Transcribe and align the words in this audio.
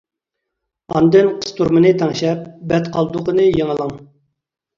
ئاندىن 0.95 1.29
قىستۇرمىنى 1.43 1.91
تەڭشەپ 1.99 2.49
بەت 2.73 2.89
قالدۇقىنى 2.97 3.47
يېڭىلاڭ. 3.47 3.95